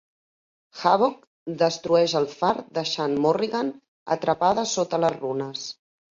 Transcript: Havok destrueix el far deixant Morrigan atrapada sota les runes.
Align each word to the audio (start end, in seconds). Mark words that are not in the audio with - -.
Havok 0.83 1.17
destrueix 1.61 2.15
el 2.19 2.25
far 2.39 2.49
deixant 2.77 3.13
Morrigan 3.25 3.69
atrapada 4.15 4.65
sota 4.71 5.01
les 5.05 5.15
runes. 5.19 5.67